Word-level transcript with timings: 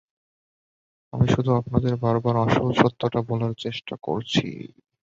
আমি 1.13 1.27
শুধু 1.27 1.51
আপনাদের 1.59 1.93
বারবার 2.03 2.35
আসল 2.45 2.67
সত্যটা 2.81 3.19
বলার 3.29 3.53
চেষ্টা 3.63 3.95
করছি! 4.01 4.47